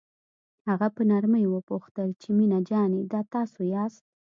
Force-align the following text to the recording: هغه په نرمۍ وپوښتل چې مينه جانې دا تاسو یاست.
هغه 0.69 0.87
په 0.95 1.01
نرمۍ 1.09 1.45
وپوښتل 1.49 2.09
چې 2.21 2.29
مينه 2.37 2.59
جانې 2.69 3.01
دا 3.11 3.21
تاسو 3.33 3.59
یاست. 3.73 4.03